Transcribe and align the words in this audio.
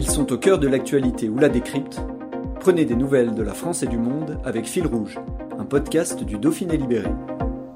Ils 0.00 0.08
sont 0.08 0.32
au 0.32 0.38
cœur 0.38 0.60
de 0.60 0.68
l'actualité 0.68 1.28
ou 1.28 1.40
la 1.40 1.48
décrypte. 1.48 2.00
Prenez 2.60 2.84
des 2.84 2.94
nouvelles 2.94 3.34
de 3.34 3.42
la 3.42 3.52
France 3.52 3.82
et 3.82 3.88
du 3.88 3.98
monde 3.98 4.38
avec 4.44 4.64
Fil 4.66 4.86
Rouge, 4.86 5.18
un 5.58 5.64
podcast 5.64 6.22
du 6.22 6.38
Dauphiné 6.38 6.76
Libéré. 6.76 7.10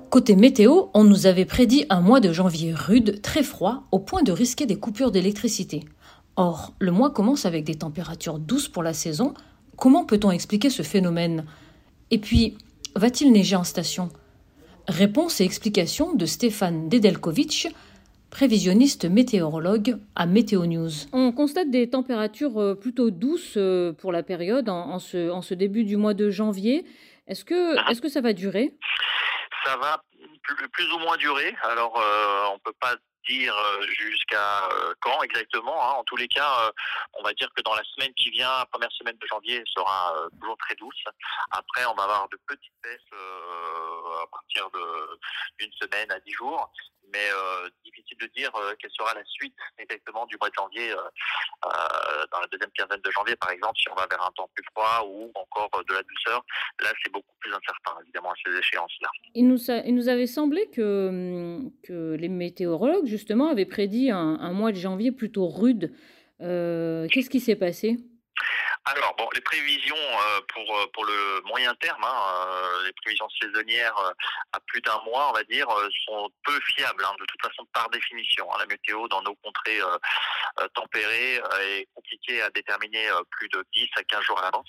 Côté 0.08 0.36
météo, 0.36 0.84
on 0.94 1.02
nous 1.02 1.26
avait 1.26 1.46
prédit 1.46 1.84
un 1.90 2.00
mois 2.00 2.20
de 2.20 2.32
janvier 2.32 2.74
rude, 2.74 3.20
très 3.22 3.42
froid, 3.42 3.82
au 3.90 3.98
point 3.98 4.22
de 4.22 4.30
risquer 4.30 4.66
des 4.66 4.76
coupures 4.76 5.10
d'électricité. 5.10 5.80
Or, 6.36 6.74
le 6.78 6.92
mois 6.92 7.10
commence 7.10 7.44
avec 7.44 7.64
des 7.64 7.74
températures 7.74 8.38
douces 8.38 8.68
pour 8.68 8.84
la 8.84 8.94
saison. 8.94 9.34
Comment 9.76 10.04
peut-on 10.04 10.30
expliquer 10.30 10.70
ce 10.70 10.84
phénomène? 10.84 11.44
Et 12.12 12.18
puis, 12.18 12.56
va-t-il 12.94 13.32
neiger 13.32 13.56
en 13.56 13.64
station? 13.64 14.10
Réponse 14.86 15.40
et 15.40 15.44
explication 15.44 16.14
de 16.14 16.26
Stéphane 16.26 16.88
Dedelkovic, 16.88 17.74
prévisionniste 18.32 19.04
météorologue 19.04 19.98
à 20.16 20.24
Météo 20.24 20.64
News. 20.64 20.90
On 21.12 21.32
constate 21.32 21.70
des 21.70 21.90
températures 21.90 22.58
euh, 22.58 22.74
plutôt 22.74 23.10
douces 23.10 23.58
euh, 23.58 23.92
pour 23.92 24.10
la 24.10 24.22
période 24.22 24.70
en, 24.70 24.98
ce, 24.98 25.30
en 25.30 25.42
ce, 25.42 25.52
début 25.52 25.84
du 25.84 25.98
mois 25.98 26.14
de 26.14 26.30
janvier. 26.30 26.86
Est-ce 27.26 27.44
que, 27.44 28.00
que 28.00 28.08
ça 28.08 28.22
va 28.22 28.32
durer? 28.32 28.74
Ça 29.64 29.76
va 29.76 30.02
plus, 30.72 30.92
ou 30.92 30.98
moins 31.00 31.18
durer. 31.18 31.54
Alors, 31.62 32.00
euh, 32.00 32.46
on 32.50 32.54
ne 32.54 32.60
peut 32.60 32.74
pas 32.80 32.96
dire 33.28 33.54
jusqu'à 33.86 34.68
quand 35.00 35.22
exactement. 35.22 35.76
Hein. 35.80 35.94
En 35.98 36.04
tous 36.04 36.16
les 36.16 36.26
cas, 36.26 36.72
on 37.12 37.22
va 37.22 37.32
dire 37.34 37.48
que 37.54 37.62
dans 37.62 37.74
la 37.74 37.84
semaine 37.84 38.12
qui 38.14 38.30
vient, 38.30 38.50
la 38.58 38.66
première 38.66 38.90
semaine 38.90 39.16
de 39.20 39.26
janvier 39.28 39.62
sera 39.66 40.12
toujours 40.40 40.56
très 40.56 40.74
douce. 40.74 41.04
Après, 41.52 41.84
on 41.84 41.94
va 41.94 42.02
avoir 42.02 42.28
de 42.30 42.38
petites 42.48 42.72
baisses 42.82 42.98
à 43.12 44.26
partir 44.26 44.68
d'une 45.60 45.72
semaine 45.80 46.10
à 46.10 46.18
dix 46.18 46.32
jours 46.32 46.72
mais 47.12 47.28
euh, 47.30 47.68
difficile 47.84 48.16
de 48.20 48.26
dire 48.34 48.50
euh, 48.56 48.74
quelle 48.78 48.90
sera 48.90 49.14
la 49.14 49.24
suite 49.24 49.54
exactement 49.78 50.26
du 50.26 50.36
mois 50.40 50.48
de 50.48 50.54
janvier. 50.54 50.90
Euh, 50.92 52.26
dans 52.32 52.40
la 52.40 52.46
deuxième 52.50 52.70
quinzaine 52.70 53.00
de 53.04 53.10
janvier, 53.10 53.36
par 53.36 53.50
exemple, 53.50 53.78
si 53.78 53.88
on 53.90 53.94
va 53.94 54.06
vers 54.10 54.22
un 54.22 54.30
temps 54.32 54.48
plus 54.54 54.64
froid 54.72 55.06
ou 55.06 55.30
encore 55.34 55.70
de 55.88 55.94
la 55.94 56.02
douceur, 56.02 56.44
là 56.82 56.90
c'est 57.02 57.12
beaucoup 57.12 57.34
plus 57.40 57.52
incertain, 57.52 57.92
évidemment, 58.02 58.30
à 58.30 58.34
ces 58.44 58.58
échéances-là. 58.58 59.08
Il 59.34 59.46
nous, 59.48 60.08
avait 60.08 60.26
semblé 60.26 60.68
que, 60.70 61.60
que 61.84 62.14
les 62.14 62.28
météorologues, 62.28 63.06
justement, 63.06 63.48
avaient 63.48 63.66
prédit 63.66 64.10
un 64.10 64.52
mois 64.52 64.72
de 64.72 64.76
janvier 64.76 65.12
plutôt 65.12 65.48
rude. 65.48 65.92
Qu'est-ce 66.40 67.30
qui 67.30 67.40
s'est 67.40 67.56
passé? 67.56 67.98
Alors 68.84 69.14
bon, 69.16 69.28
les 69.32 69.40
prévisions 69.40 69.94
euh, 69.96 70.40
pour 70.48 70.76
euh, 70.76 70.86
pour 70.92 71.04
le 71.04 71.40
moyen 71.46 71.72
terme, 71.76 72.02
hein, 72.02 72.22
euh, 72.48 72.84
les 72.84 72.92
prévisions 72.92 73.28
saisonnières 73.40 73.94
à 74.52 74.58
plus 74.66 74.80
d'un 74.80 75.00
mois, 75.04 75.30
on 75.30 75.32
va 75.32 75.44
dire, 75.44 75.68
sont 76.04 76.30
peu 76.44 76.58
fiables. 76.66 77.04
Hein, 77.04 77.14
de 77.20 77.24
toute 77.26 77.40
façon, 77.42 77.64
par 77.72 77.88
définition, 77.90 78.52
hein, 78.52 78.56
la 78.58 78.66
météo 78.66 79.06
dans 79.08 79.22
nos 79.22 79.34
contrées 79.36 79.80
tempérées 80.74 81.40
est 81.60 81.86
compliquée 81.94 82.42
à 82.42 82.50
déterminer 82.50 83.08
plus 83.30 83.48
de 83.48 83.64
10 83.72 83.88
à 83.96 84.02
15 84.02 84.22
jours 84.22 84.38
à 84.40 84.42
l'avance. 84.42 84.68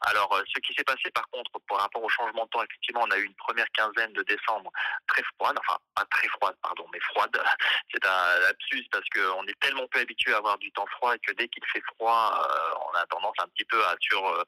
Alors, 0.00 0.40
ce 0.46 0.60
qui 0.60 0.74
s'est 0.74 0.84
passé 0.84 1.10
par 1.14 1.28
contre 1.30 1.50
par 1.68 1.80
rapport 1.80 2.02
au 2.02 2.08
changement 2.08 2.44
de 2.44 2.50
temps, 2.50 2.62
effectivement, 2.62 3.02
on 3.04 3.10
a 3.10 3.18
eu 3.18 3.24
une 3.24 3.34
première 3.34 3.66
quinzaine 3.72 4.12
de 4.12 4.22
décembre 4.22 4.70
très 5.06 5.22
froide, 5.34 5.56
enfin 5.58 5.78
pas 5.94 6.04
très 6.10 6.28
froide, 6.28 6.56
pardon, 6.62 6.86
mais 6.92 7.00
froide. 7.00 7.30
C'est 7.92 8.06
un 8.06 8.38
lapsus 8.40 8.86
parce 8.90 9.08
qu'on 9.10 9.46
est 9.46 9.60
tellement 9.60 9.86
peu 9.88 10.00
habitué 10.00 10.32
à 10.34 10.38
avoir 10.38 10.58
du 10.58 10.70
temps 10.72 10.86
froid 10.96 11.14
que 11.18 11.32
dès 11.32 11.48
qu'il 11.48 11.64
fait 11.66 11.82
froid, 11.94 12.48
on 12.92 12.98
a 12.98 13.06
tendance 13.06 13.34
à 13.38 13.46
petit 13.48 13.64
peu 13.64 13.84
à, 13.84 13.94
sur, 14.00 14.26
euh, 14.26 14.42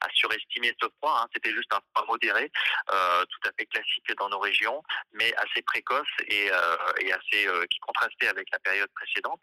à 0.00 0.08
surestimer 0.12 0.74
ce 0.80 0.88
froid. 0.98 1.22
Hein. 1.22 1.28
C'était 1.32 1.52
juste 1.52 1.72
un 1.72 1.80
froid 1.94 2.06
modéré, 2.06 2.50
euh, 2.92 3.24
tout 3.26 3.48
à 3.48 3.52
fait 3.58 3.66
classique 3.66 4.12
dans 4.18 4.28
nos 4.28 4.38
régions, 4.38 4.82
mais 5.12 5.34
assez 5.36 5.62
précoce 5.62 6.08
et, 6.26 6.50
euh, 6.50 6.76
et 7.00 7.12
assez 7.12 7.48
qui 7.70 7.78
contrastait 7.80 8.28
avec 8.28 8.48
la 8.52 8.58
période 8.58 8.90
précédente. 8.94 9.42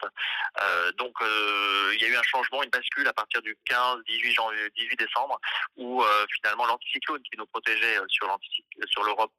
donc 0.98 1.16
il 1.22 2.02
y 2.02 2.06
a 2.06 2.08
eu 2.08 2.16
un 2.16 2.24
changement, 2.24 2.64
une 2.64 2.70
bascule 2.70 3.08
à 3.08 3.14
partir 3.14 3.42
du 3.42 3.58
15, 3.66 4.04
18 4.08 4.32
janvier, 4.34 4.70
18 4.76 4.98
décembre, 4.98 5.40
où 5.78 6.04
finalement 6.36 6.66
l'anticyclone 6.66 7.22
qui 7.24 7.38
nous 7.38 7.46
protégeait 7.48 7.98
sur 8.08 8.38
sur 8.88 9.04
l'Europe 9.04 9.32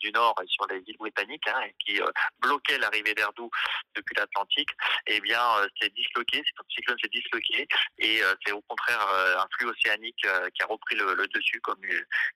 du 0.00 0.10
Nord 0.12 0.34
et 0.42 0.46
sur 0.46 0.66
les 0.68 0.82
îles 0.86 0.96
britanniques, 0.98 1.46
hein, 1.48 1.60
et 1.66 1.74
qui 1.78 2.00
bloquait 2.40 2.78
l'arrivée 2.78 3.14
d'air 3.14 3.32
doux 3.34 3.50
depuis 3.94 4.14
l'Atlantique, 4.16 4.70
eh 5.06 5.20
bien 5.20 5.40
s'est 5.80 5.90
disloqué, 5.90 6.42
cet 6.44 6.60
anticyclone 6.60 6.98
s'est 7.02 7.08
disloqué 7.08 7.66
et 7.98 8.20
c'est 8.44 8.52
au 8.52 8.62
contraire 8.62 9.06
euh, 9.12 9.38
un 9.38 9.46
flux 9.52 9.68
océanique 9.68 10.24
euh, 10.26 10.48
qui 10.54 10.62
a 10.62 10.66
repris 10.66 10.96
le, 10.96 11.26
dessus 11.28 11.60
comme, 11.60 11.80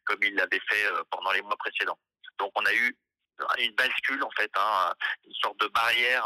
comme 0.04 0.22
il 0.22 0.34
l'avait 0.34 0.60
fait 0.68 0.86
euh, 0.86 1.02
pendant 1.10 1.32
les 1.32 1.42
mois 1.42 1.56
précédents. 1.56 1.98
Donc 2.38 2.52
on 2.54 2.64
a 2.64 2.74
eu 2.74 2.96
une 3.58 3.74
bascule 3.74 4.22
en 4.22 4.30
fait, 4.30 4.50
hein, 4.56 4.92
une 5.26 5.34
sorte 5.34 5.60
de 5.60 5.68
barrière 5.68 6.24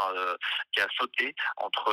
qui 0.71 0.81
a 0.81 0.87
sauté 0.97 1.33
entre 1.57 1.91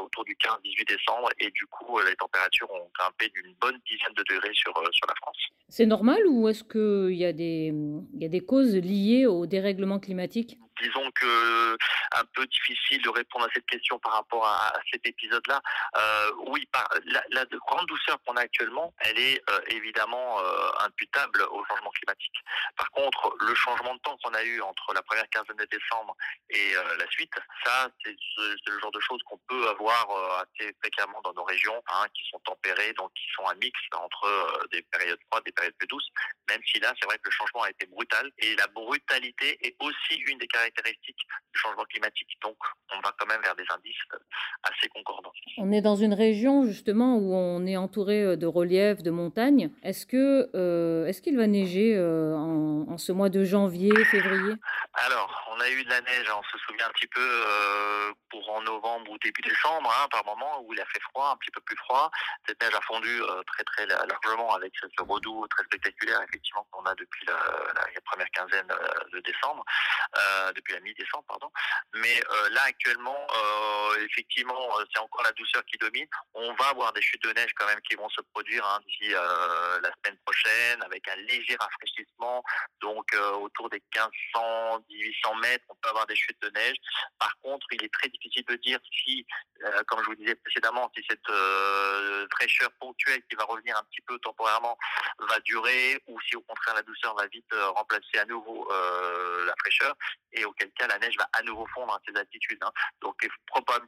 autour 0.00 0.24
du 0.24 0.34
15-18 0.34 0.88
décembre 0.88 1.28
et 1.38 1.50
du 1.50 1.66
coup 1.66 1.98
les 2.00 2.16
températures 2.16 2.70
ont 2.70 2.90
grimpé 2.98 3.28
d'une 3.30 3.54
bonne 3.60 3.78
dizaine 3.86 4.14
de 4.16 4.24
degrés 4.28 4.54
sur, 4.54 4.72
sur 4.92 5.06
la 5.06 5.14
France. 5.16 5.36
C'est 5.68 5.86
normal 5.86 6.18
ou 6.28 6.48
est-ce 6.48 6.64
qu'il 6.64 7.14
y, 7.14 7.22
y 7.22 8.24
a 8.24 8.28
des 8.28 8.40
causes 8.40 8.76
liées 8.76 9.26
au 9.26 9.46
dérèglement 9.46 9.98
climatique? 9.98 10.58
Disons 10.80 11.10
que 11.12 11.76
un 12.12 12.24
peu 12.34 12.46
difficile 12.46 13.02
de 13.02 13.10
répondre 13.10 13.46
à 13.46 13.48
cette 13.54 13.66
question 13.66 13.98
par 13.98 14.12
rapport 14.12 14.46
à, 14.46 14.72
cet 14.92 15.06
épisode-là. 15.06 15.60
Euh, 15.96 16.32
oui, 16.48 16.68
la, 17.30 17.44
grande 17.66 17.86
douceur 17.86 18.18
qu'on 18.24 18.36
a 18.36 18.42
actuellement, 18.42 18.94
elle 18.98 19.18
est 19.18 19.42
euh, 19.50 19.60
évidemment 19.68 20.40
euh, 20.40 20.70
imputable 20.80 21.42
au 21.50 21.64
changement 21.64 21.90
climatique. 21.90 22.34
Par 22.76 22.90
contre, 22.90 23.34
le 23.40 23.54
changement 23.54 23.94
de 23.94 24.00
temps 24.00 24.16
qu'on 24.22 24.34
a 24.34 24.42
eu 24.42 24.60
entre 24.60 24.92
la 24.94 25.02
première 25.02 25.28
quinzaine 25.30 25.56
de 25.56 25.64
décembre 25.64 26.16
et 26.50 26.74
la 26.98 27.06
suite, 27.08 27.32
ça, 27.64 27.88
c'est 28.04 28.16
le 28.66 28.78
genre 28.78 28.92
de 28.92 29.00
choses 29.00 29.20
qu'on 29.24 29.38
peut 29.48 29.68
avoir 29.68 30.06
assez 30.40 30.74
fréquemment 30.80 31.20
dans 31.22 31.32
nos 31.34 31.44
régions, 31.44 31.82
hein, 31.88 32.06
qui 32.14 32.22
sont 32.30 32.38
tempérées, 32.40 32.92
donc 32.94 33.12
qui 33.14 33.26
sont 33.34 33.48
un 33.48 33.54
mix 33.54 33.78
entre 33.92 34.68
des 34.70 34.82
périodes 34.82 35.18
froides, 35.28 35.44
des 35.44 35.52
périodes 35.52 35.74
plus 35.78 35.88
douces. 35.88 36.08
Même 36.48 36.60
si 36.66 36.78
là, 36.80 36.92
c'est 37.00 37.06
vrai 37.06 37.16
que 37.18 37.24
le 37.24 37.30
changement 37.30 37.62
a 37.62 37.70
été 37.70 37.86
brutal, 37.86 38.30
et 38.38 38.54
la 38.56 38.66
brutalité 38.68 39.58
est 39.66 39.76
aussi 39.80 40.14
une 40.26 40.38
des 40.38 40.46
caractéristiques 40.46 40.65
caractéristiques 40.70 41.26
du 41.52 41.58
changement 41.58 41.84
climatique. 41.84 42.28
Donc, 42.42 42.56
on 42.94 43.00
va 43.00 43.14
quand 43.18 43.26
même 43.26 43.40
vers 43.42 43.54
des 43.56 43.64
indices 43.70 43.94
euh, 44.14 44.18
assez 44.62 44.88
concordants. 44.88 45.32
On 45.58 45.72
est 45.72 45.80
dans 45.80 45.96
une 45.96 46.14
région 46.14 46.64
justement 46.64 47.16
où 47.16 47.34
on 47.34 47.64
est 47.66 47.76
entouré 47.76 48.22
euh, 48.22 48.36
de 48.36 48.46
reliefs, 48.46 49.02
de 49.02 49.10
montagnes. 49.10 49.70
Est-ce 49.82 50.06
que 50.06 50.50
euh, 50.54 51.06
est-ce 51.06 51.22
qu'il 51.22 51.36
va 51.36 51.46
neiger 51.46 51.98
en, 51.98 52.86
en, 52.88 52.98
ce 52.98 53.12
mois 53.12 53.28
de 53.28 53.44
janvier, 53.44 53.92
février? 54.04 54.54
Alors, 54.94 55.46
on 55.50 55.60
a 55.60 55.70
eu 55.70 55.84
de 55.84 55.90
la 55.90 56.00
neige, 56.00 56.26
on 56.30 56.42
se 56.42 56.58
souvient 56.66 56.86
un 56.86 56.90
petit 56.90 57.06
peu 57.06 57.20
euh, 57.20 58.12
pour 58.30 58.48
en 58.50 58.62
novembre 58.62 59.10
ou 59.10 59.18
début 59.18 59.42
décembre, 59.42 59.92
hein, 59.98 60.06
par 60.10 60.24
moment 60.24 60.62
où 60.62 60.72
il 60.72 60.80
a 60.80 60.86
fait 60.86 61.00
froid, 61.10 61.30
un 61.32 61.36
petit 61.36 61.50
peu 61.50 61.60
plus 61.60 61.76
froid. 61.76 62.10
Cette 62.46 62.60
neige 62.62 62.74
a 62.74 62.80
fondu 62.82 63.20
très 63.46 63.64
très 63.64 63.86
largement 63.86 64.54
avec 64.54 64.72
ce, 64.80 64.86
redout 65.02 65.46
très 65.48 65.64
spectaculaire 65.64 66.20
effectivement 66.28 66.66
qu'on 66.70 66.82
a 66.84 66.94
depuis 66.94 67.26
la, 67.26 67.36
première 68.04 68.30
quinzaine 68.30 68.68
de 69.12 69.20
décembre, 69.20 69.64
depuis 70.56 70.72
la 70.74 70.80
mi-décembre 70.80 71.24
pardon. 71.28 71.50
Mais 71.94 72.22
là 72.50 72.62
actuellement, 72.62 73.26
effectivement, 74.00 74.68
c'est 74.92 75.00
encore 75.00 75.22
la 75.22 75.32
douceur 75.32 75.64
qui 75.64 75.78
domine. 75.78 76.06
On 76.34 76.52
va 76.54 76.68
avoir 76.68 76.92
des 76.92 77.02
chutes 77.02 77.22
de 77.22 77.32
neige 77.32 77.52
quand 77.54 77.66
même 77.66 77.80
qui 77.88 77.96
vont 77.96 78.08
se 78.08 78.20
produire 78.32 78.64
hein, 78.66 78.80
d'ici 78.86 79.10
la 79.10 79.90
semaine 80.02 80.18
prochaine 80.24 80.82
avec 80.82 81.06
un 81.08 81.16
léger 81.16 81.56
rafraîchissement, 81.58 82.42
donc 82.80 83.06
autour 83.40 83.70
des 83.70 83.82
1500, 83.94 84.84
1800 84.88 85.34
mètres 85.36 85.64
on 85.68 85.74
peut 85.76 85.88
avoir 85.88 86.06
des 86.06 86.16
chutes 86.16 86.40
de 86.42 86.50
neige. 86.50 86.76
Par 87.18 87.36
contre, 87.42 87.66
il 87.72 87.84
est 87.84 87.92
très 87.92 88.08
difficile 88.08 88.44
de 88.46 88.56
dire 88.56 88.78
si, 89.04 89.26
euh, 89.64 89.82
comme 89.86 90.00
je 90.00 90.06
vous 90.06 90.14
disais 90.14 90.34
précédemment, 90.34 90.90
si 90.96 91.04
cette 91.08 91.28
euh, 91.30 92.26
fraîcheur 92.32 92.70
ponctuelle 92.80 93.22
qui 93.28 93.36
va 93.36 93.44
revenir 93.44 93.76
un 93.76 93.84
petit 93.84 94.00
peu 94.02 94.18
temporairement 94.18 94.76
va 95.28 95.40
durer 95.40 96.00
ou 96.06 96.20
si 96.22 96.36
au 96.36 96.42
contraire 96.42 96.74
la 96.74 96.82
douceur 96.82 97.14
va 97.14 97.26
vite 97.26 97.52
euh, 97.52 97.70
remplacer 97.70 98.18
à 98.18 98.24
nouveau 98.26 98.68
la 99.46 99.54
fraîcheur 99.60 99.94
et 100.32 100.44
auquel 100.44 100.70
cas 100.72 100.86
la 100.86 100.98
neige 100.98 101.16
va 101.16 101.28
à 101.32 101.42
nouveau 101.42 101.66
fondre 101.74 101.94
à 101.94 102.00
ces 102.06 102.16
altitudes. 102.18 102.62
Hein. 102.62 102.72
Donc 103.00 103.26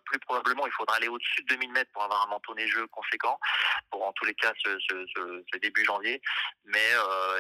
plus 0.05 0.19
probablement 0.21 0.67
il 0.67 0.73
faudra 0.73 0.97
aller 0.97 1.09
au-dessus 1.09 1.43
de 1.43 1.55
2000 1.55 1.73
mètres 1.73 1.91
pour 1.93 2.03
avoir 2.03 2.27
un 2.27 2.31
manteau 2.31 2.55
neigeux 2.55 2.87
conséquent 2.89 3.39
pour 3.91 4.07
en 4.07 4.13
tous 4.13 4.25
les 4.25 4.35
cas 4.35 4.53
ce, 4.59 5.59
début 5.59 5.85
janvier. 5.85 6.21
Mais 6.65 6.89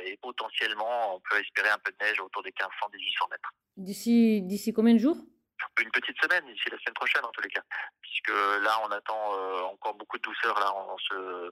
et 0.05 0.17
potentiellement 0.19 1.17
on 1.17 1.21
peut 1.21 1.41
espérer 1.41 1.71
un 1.71 1.79
peu 1.79 1.93
de 1.93 2.05
neige 2.05 2.21
autour 2.21 2.43
des 2.43 2.51
1500-1800 2.51 3.31
mètres. 3.31 3.53
D'ici 3.77 4.43
d'ici 4.43 4.73
combien 4.73 4.95
de 4.95 4.99
jours? 4.99 5.19
Une 5.81 5.91
petite 5.91 6.17
semaine, 6.23 6.45
d'ici 6.47 6.69
la 6.71 6.79
semaine 6.79 6.95
prochaine 6.95 7.25
en 7.25 7.31
tous 7.31 7.41
les 7.43 7.51
cas. 7.51 7.63
Puisque 8.01 8.29
là, 8.29 8.81
on 8.85 8.91
attend 8.91 9.35
euh, 9.35 9.63
encore 9.73 9.95
beaucoup 9.95 10.19
de 10.19 10.23
douceur 10.23 10.59
là 10.59 10.73
en 10.73 10.97
ce, 10.99 11.51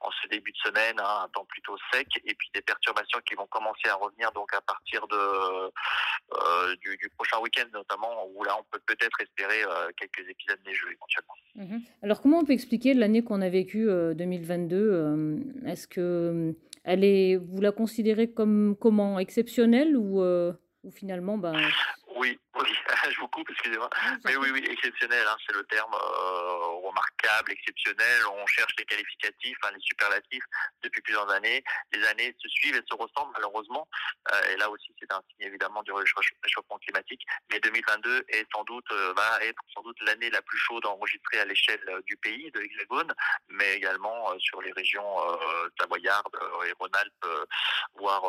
en 0.00 0.10
ce 0.10 0.28
début 0.28 0.52
de 0.52 0.56
semaine, 0.58 0.98
hein, 0.98 1.24
un 1.24 1.28
temps 1.28 1.44
plutôt 1.46 1.76
sec, 1.92 2.06
et 2.24 2.34
puis 2.34 2.50
des 2.54 2.62
perturbations 2.62 3.20
qui 3.26 3.34
vont 3.34 3.46
commencer 3.46 3.88
à 3.88 3.94
revenir 3.94 4.30
donc 4.32 4.52
à 4.54 4.60
partir 4.60 5.06
de 5.08 5.16
euh, 5.16 6.76
du, 6.82 6.96
du, 6.96 7.08
prochain 7.10 7.38
week-end 7.40 7.66
notamment, 7.72 8.26
où 8.34 8.44
là, 8.44 8.56
on 8.58 8.64
peut 8.70 8.80
peut-être 8.86 9.20
espérer 9.20 9.62
euh, 9.64 9.90
quelques 9.96 10.28
épisodes 10.28 10.60
neigeux 10.66 10.92
éventuellement. 10.92 11.34
Mmh 11.54 11.84
Alors, 12.02 12.20
comment 12.20 12.38
on 12.38 12.44
peut 12.44 12.52
expliquer 12.52 12.94
l'année 12.94 13.22
qu'on 13.22 13.40
a 13.40 13.48
vécue 13.48 13.86
2022 13.86 15.38
Est-ce 15.66 15.86
que 15.86 16.54
elle 16.84 17.04
est, 17.04 17.36
vous 17.36 17.60
la 17.60 17.72
considérez 17.72 18.32
comme 18.32 18.76
comment? 18.78 19.18
Exceptionnelle 19.18 19.96
ou, 19.96 20.22
ou 20.22 20.90
finalement, 20.90 21.38
ben, 21.38 21.54
oui, 22.16 22.38
oui, 22.54 22.68
je 23.10 23.18
vous 23.18 23.28
coupe, 23.28 23.50
excusez-moi. 23.50 23.90
Mais 24.24 24.36
oui, 24.36 24.50
oui, 24.52 24.64
exceptionnel, 24.68 25.26
hein, 25.26 25.36
c'est 25.46 25.54
le 25.54 25.64
terme 25.64 25.94
euh, 25.94 26.86
remarquable, 26.86 27.52
exceptionnel. 27.52 28.26
On 28.32 28.46
cherche 28.46 28.74
les 28.78 28.84
qualificatifs, 28.84 29.56
hein, 29.64 29.70
les 29.74 29.80
superlatifs 29.80 30.44
depuis 30.82 31.00
plusieurs 31.02 31.28
années. 31.30 31.62
Les 31.92 32.04
années 32.06 32.34
se 32.40 32.48
suivent 32.48 32.76
et 32.76 32.82
se 32.88 32.94
ressemblent 32.94 33.32
malheureusement. 33.34 33.88
Euh, 34.32 34.52
et 34.52 34.56
là 34.56 34.70
aussi, 34.70 34.94
c'est 35.00 35.12
un 35.12 35.20
signe 35.28 35.48
évidemment 35.48 35.82
du 35.82 35.92
réchauffement 35.92 36.78
climatique. 36.78 37.22
Mais 37.50 37.60
2022 37.60 38.24
est 38.28 38.46
sans 38.54 38.64
doute 38.64 38.90
euh, 38.92 39.12
va 39.16 39.42
être 39.42 39.62
sans 39.74 39.82
doute 39.82 39.96
l'année 40.02 40.30
la 40.30 40.42
plus 40.42 40.58
chaude 40.58 40.86
enregistrée 40.86 41.40
à 41.40 41.44
l'échelle 41.44 41.82
du 42.06 42.16
pays, 42.16 42.50
de 42.52 42.60
l'Hexagone, 42.60 43.12
mais 43.48 43.74
également 43.74 44.38
sur 44.38 44.60
les 44.62 44.72
régions 44.72 45.02
savoyardes 45.78 46.36
et 46.66 46.72
Rhône-Alpes, 46.78 47.26
voire 47.94 48.22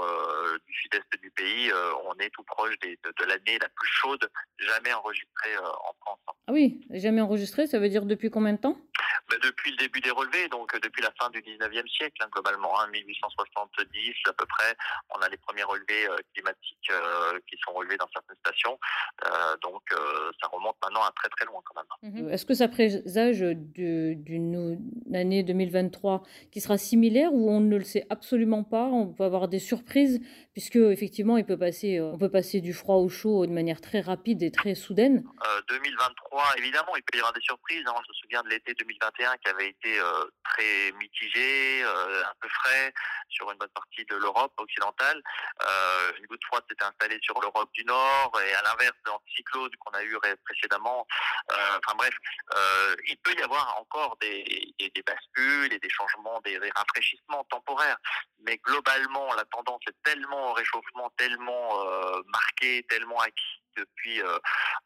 du 0.65 0.73
sud-est 0.73 1.21
du 1.21 1.31
pays. 1.31 1.71
on 2.05 2.13
est 2.19 2.29
tout 2.29 2.43
proche 2.43 2.77
des, 2.79 2.99
de, 3.03 3.13
de 3.17 3.25
l'année 3.25 3.59
la 3.59 3.69
plus 3.69 3.87
chaude 3.87 4.29
jamais 4.65 4.93
enregistrée 4.93 5.55
euh, 5.55 5.67
en 5.67 5.93
France. 6.01 6.19
Ah 6.47 6.51
oui, 6.51 6.81
jamais 6.89 7.21
enregistrée, 7.21 7.67
ça 7.67 7.79
veut 7.79 7.89
dire 7.89 8.05
depuis 8.05 8.29
combien 8.29 8.53
de 8.53 8.57
temps? 8.57 8.77
Ben, 9.29 9.39
Depuis 9.41 9.71
le 9.71 9.77
début 9.77 10.01
des 10.01 10.11
relevés, 10.11 10.49
donc 10.49 10.75
euh, 10.75 10.79
depuis 10.79 11.01
la 11.01 11.11
fin 11.17 11.29
du 11.29 11.39
19e 11.39 11.87
siècle, 11.87 12.21
hein, 12.21 12.27
globalement, 12.31 12.77
hein, 12.79 12.87
1870 12.91 14.13
à 14.27 14.33
peu 14.33 14.45
près, 14.45 14.75
on 15.15 15.21
a 15.21 15.29
les 15.29 15.37
premiers 15.37 15.63
relevés 15.63 16.07
euh, 16.09 16.17
climatiques 16.33 16.91
qui 17.47 17.57
sont 17.63 17.73
relevés 17.73 17.97
dans 17.97 18.07
certaines 18.13 18.35
stations. 18.37 18.77
donc 19.61 19.81
ça 20.41 20.47
remonte 20.51 20.75
maintenant 20.83 21.01
à 21.01 21.11
très 21.15 21.29
très 21.29 21.45
loin 21.45 21.61
quand 21.63 21.75
même. 21.75 22.13
Mhm. 22.13 22.29
Est-ce 22.29 22.45
que 22.45 22.53
ça 22.53 22.67
présage 22.67 23.39
d'une 23.39 24.79
année 25.13 25.43
2023 25.43 26.23
qui 26.51 26.61
sera 26.61 26.77
similaire 26.77 27.33
ou 27.33 27.49
on 27.49 27.61
ne 27.61 27.77
le 27.77 27.83
sait 27.83 28.05
absolument 28.09 28.63
pas? 28.63 28.85
On 28.85 29.07
peut 29.07 29.23
avoir 29.23 29.47
des 29.47 29.59
surprises 29.59 30.21
puisque 30.53 30.75
effectivement 30.75 31.37
il 31.37 31.45
peut 31.45 31.57
passer, 31.57 32.01
on 32.01 32.17
peut 32.17 32.29
passer 32.29 32.61
du 32.61 32.73
froid 32.73 32.97
au 32.97 33.09
chaud 33.09 33.45
de 33.45 33.51
manière 33.51 33.81
très 33.81 34.01
rapide 34.01 34.43
et 34.43 34.51
très 34.53 34.75
soudaine. 34.75 35.23
2023, 35.67 36.41
euh, 36.41 36.57
évidemment, 36.57 36.95
il 36.95 37.03
peut 37.03 37.17
y 37.17 37.19
avoir 37.19 37.33
des 37.33 37.41
surprises. 37.41 37.83
Hein. 37.87 37.95
Je 38.03 38.09
me 38.09 38.13
souviens 38.13 38.43
de 38.43 38.49
l'été 38.49 38.73
2021 38.73 39.37
qui 39.37 39.49
avait 39.49 39.69
été 39.69 39.99
euh, 39.99 40.25
très 40.43 40.91
mitigé, 40.93 41.83
euh, 41.83 42.23
un 42.23 42.33
peu 42.39 42.47
frais 42.49 42.93
sur 43.29 43.51
une 43.51 43.57
bonne 43.57 43.69
partie 43.69 44.05
de 44.05 44.15
l'Europe 44.15 44.53
occidentale. 44.57 45.21
une 46.19 46.25
goutte 46.27 46.43
froide 46.45 46.63
s'était 46.69 46.85
installée 46.85 47.19
sur 47.21 47.39
l'Europe 47.41 47.69
du 47.73 47.83
Nord 47.85 48.31
et 48.45 48.53
à 48.53 48.61
l'inverse 48.61 48.95
de 49.05 49.09
l'anticyclone 49.09 49.71
qu'on 49.79 49.91
a 49.91 50.03
eu 50.03 50.17
précédemment. 50.45 51.07
enfin 51.49 51.95
bref, 51.97 52.13
il 53.07 53.17
peut 53.23 53.33
y 53.37 53.41
avoir 53.41 53.75
encore 53.79 54.17
des, 54.21 54.75
bascules 55.05 55.73
et 55.73 55.79
des 55.79 55.89
changements, 55.89 56.39
des, 56.41 56.59
rafraîchissements 56.75 57.43
temporaires. 57.49 57.97
Mais 58.45 58.57
globalement, 58.57 59.33
la 59.33 59.45
tendance 59.45 59.81
est 59.87 60.03
tellement 60.03 60.51
au 60.51 60.53
réchauffement, 60.53 61.11
tellement 61.17 61.83
marquée, 62.27 62.85
tellement 62.87 63.19
acquis 63.19 63.52
depuis 63.77 64.21
euh, 64.21 64.37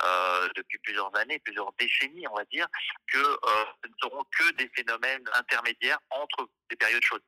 euh, 0.03 0.47
depuis 0.55 0.77
plusieurs 0.79 1.15
années, 1.17 1.39
plusieurs 1.39 1.71
décennies, 1.73 2.27
on 2.27 2.35
va 2.35 2.45
dire, 2.45 2.67
que 3.11 3.17
euh, 3.17 3.65
ce 3.83 3.89
ne 3.89 3.93
seront 4.01 4.23
que 4.37 4.51
des 4.53 4.69
phénomènes 4.75 5.23
intermédiaires 5.33 5.99
entre 6.09 6.49
des 6.69 6.75
périodes 6.75 7.03
chaudes. 7.03 7.21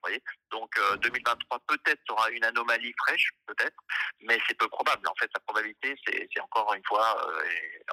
Donc 0.51 0.71
2023 1.01 1.59
peut-être 1.67 2.01
sera 2.07 2.29
une 2.31 2.44
anomalie 2.44 2.94
fraîche, 2.97 3.31
peut-être, 3.47 3.77
mais 4.21 4.38
c'est 4.47 4.57
peu 4.57 4.67
probable. 4.67 5.07
En 5.07 5.15
fait, 5.15 5.29
la 5.33 5.39
probabilité, 5.41 5.95
c'est 6.06 6.41
encore 6.41 6.73
une 6.73 6.83
fois 6.85 7.15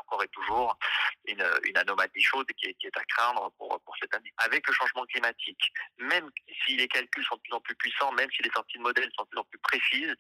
encore 0.01 0.23
et 0.25 0.29
toujours 0.29 0.77
une, 1.27 1.43
anomalie 1.77 2.23
chaude 2.23 2.47
qui 2.57 2.67
est, 2.67 2.97
à 2.97 3.05
craindre 3.05 3.53
pour 3.59 3.81
cette 4.01 4.15
année. 4.15 4.33
Avec 4.39 4.67
le 4.67 4.75
changement 4.75 5.05
climatique, 5.07 5.73
même 5.99 6.29
si 6.65 6.77
les 6.77 6.89
calculs 6.89 7.25
sont 7.25 7.37
de 7.37 7.43
plus 7.43 7.53
en 7.53 7.61
plus 7.61 7.75
puissants, 7.77 8.13
même 8.13 8.31
si 8.33 8.43
les 8.43 8.51
sorties 8.51 8.79
de 8.79 8.83
modèles 8.83 9.11
sont 9.17 9.25
de 9.25 9.29
plus 9.29 9.39
en 9.39 9.45
plus 9.45 9.59
précises, 9.59 10.15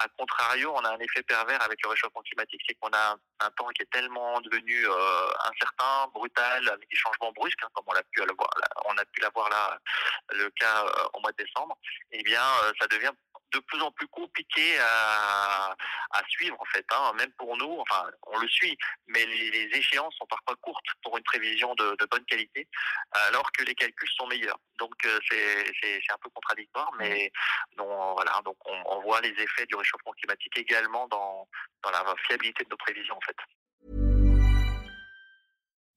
à 0.00 0.08
contrario, 0.16 0.72
on 0.74 0.84
a 0.84 0.90
un 0.90 0.98
effet 0.98 1.22
pervers 1.22 1.62
avec 1.62 1.78
le 1.82 1.90
réchauffement 1.90 2.22
climatique, 2.22 2.62
c'est 2.66 2.74
qu'on 2.74 2.88
a 2.92 3.16
un, 3.40 3.50
temps 3.50 3.68
qui 3.68 3.82
est 3.82 3.90
tellement 3.92 4.40
devenu 4.40 4.86
euh, 4.86 5.28
incertain, 5.52 6.08
brutal, 6.14 6.68
avec 6.68 6.88
des 6.88 6.96
changements 6.96 7.32
brusques, 7.32 7.62
hein, 7.62 7.68
comme 7.74 7.84
on 7.86 7.92
a 7.92 8.02
pu 8.02 8.20
l'avoir, 8.20 8.48
on 8.86 8.96
a 8.96 9.04
pu 9.04 9.20
là, 9.20 9.78
le 10.30 10.48
cas 10.50 10.84
euh, 10.84 11.08
au 11.12 11.20
mois 11.20 11.32
de 11.32 11.44
décembre. 11.44 11.76
Eh 12.12 12.22
bien, 12.22 12.42
euh, 12.64 12.72
ça 12.80 12.86
devient 12.86 13.12
de 13.52 13.58
plus 13.60 13.80
en 13.80 13.90
plus 13.92 14.06
compliqué 14.08 14.78
à, 14.78 15.74
suivre 16.28 16.56
en 16.60 16.64
fait, 16.66 16.84
hein, 16.92 17.12
même 17.16 17.32
pour 17.32 17.56
nous. 17.56 17.78
Enfin, 17.80 18.08
on 18.26 18.38
le 18.38 18.48
suit, 18.48 18.76
mais 19.08 19.24
les, 19.26 19.68
échéances 19.72 20.14
sont 20.16 20.26
parfois 20.26 20.54
courtes 20.60 20.86
pour 21.02 21.16
une 21.16 21.24
prévision 21.24 21.74
de, 21.74 21.96
bonne 22.10 22.24
qualité, 22.24 22.68
alors 23.12 23.50
que 23.52 23.64
les 23.64 23.74
calculs 23.74 24.08
sont 24.16 24.26
meilleurs. 24.26 24.58
Donc 24.78 24.92
c'est 25.30 26.00
un 26.10 26.18
peu 26.22 26.30
contradictoire, 26.30 26.90
mais 26.98 27.32
donc, 27.76 27.88
voilà, 27.88 28.40
donc 28.44 28.56
on, 28.66 28.82
on, 28.86 29.00
voit 29.02 29.20
les 29.20 29.30
effets 29.30 29.66
du 29.66 29.74
réchauffement 29.74 30.12
climatique 30.12 30.56
également 30.56 31.08
dans, 31.08 31.48
dans 31.82 31.90
la 31.90 32.04
fiabilité 32.26 32.64
de 32.64 32.70
nos 32.70 32.76
prévisions 32.76 33.16
en 33.16 33.20
fait. 33.20 33.36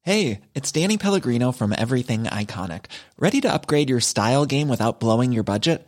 Hey, 0.05 0.41
it's 0.53 0.69
Danny 0.69 0.97
Pellegrino 0.97 1.53
from 1.53 1.71
Everything 1.71 2.25
Iconic. 2.25 2.87
Ready 3.17 3.39
to 3.39 3.53
upgrade 3.53 3.89
your 3.89 4.01
style 4.01 4.45
game 4.45 4.67
without 4.67 4.99
blowing 4.99 5.31
your 5.31 5.43
budget? 5.43 5.87